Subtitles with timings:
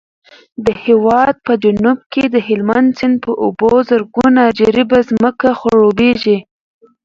[0.65, 6.37] د هېواد په جنوب کې د هلمند سیند په اوبو زرګونه جریبه ځمکه خړوبېږي.